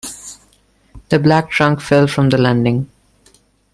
[1.09, 2.89] The black trunk fell from the landing.